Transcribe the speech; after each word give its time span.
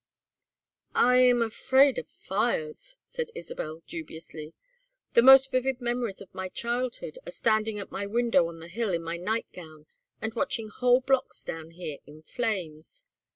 "I 0.95 1.17
am 1.17 1.43
afraid 1.43 1.99
of 1.99 2.07
fires," 2.07 2.97
said 3.05 3.29
Isabel, 3.35 3.83
dubiously. 3.85 4.55
"The 5.13 5.21
most 5.21 5.51
vivid 5.51 5.79
memories 5.79 6.21
of 6.21 6.33
my 6.33 6.49
childhood 6.49 7.19
are 7.27 7.31
standing 7.31 7.77
at 7.77 7.91
my 7.91 8.07
window 8.07 8.47
on 8.47 8.57
the 8.57 8.67
Hill 8.67 8.93
in 8.95 9.03
my 9.03 9.17
night 9.17 9.45
gown 9.53 9.85
and 10.19 10.33
watching 10.33 10.69
whole 10.69 11.01
blocks 11.01 11.43
down 11.43 11.69
here 11.69 11.99
in 12.07 12.23
flames. 12.23 13.05